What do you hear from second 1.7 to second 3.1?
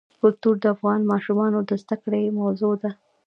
زده کړې موضوع ده.